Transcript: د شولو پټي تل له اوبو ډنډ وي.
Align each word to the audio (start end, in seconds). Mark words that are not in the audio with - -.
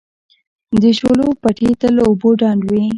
د 0.81 0.83
شولو 0.97 1.27
پټي 1.41 1.69
تل 1.79 1.91
له 1.97 2.03
اوبو 2.09 2.29
ډنډ 2.39 2.61
وي. 2.69 2.83